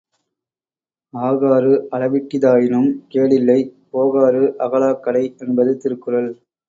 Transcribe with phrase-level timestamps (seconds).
[1.13, 3.59] ஆகாறு அளவிட்டி தாயினும் கேடில்லை
[3.91, 6.31] போகாறு அகலாக் கடை என்பது திருக்குறள்.